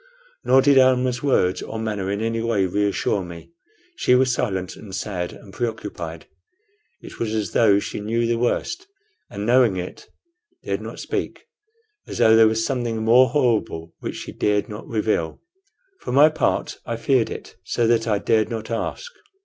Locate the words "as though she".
7.35-7.99